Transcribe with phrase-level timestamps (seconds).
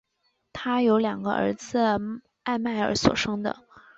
[0.51, 1.77] 她有两个儿子
[2.41, 3.67] 艾麦尔所生的。